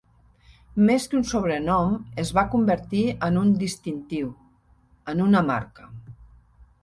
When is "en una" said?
5.13-5.45